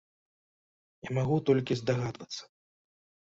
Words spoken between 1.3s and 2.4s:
толькі здагадвацца.